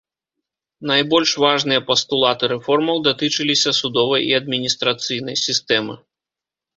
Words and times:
Найбольш 0.91 1.33
важныя 1.43 1.81
пастулаты 1.89 2.49
рэформаў 2.53 2.97
датычыліся 3.07 3.69
судовай 3.81 4.21
і 4.31 4.33
адміністрацыйнай 4.39 5.37
сістэмы. 5.45 5.95